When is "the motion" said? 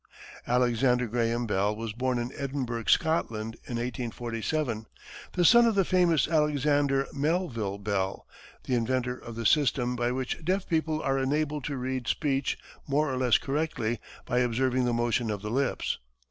14.85-15.29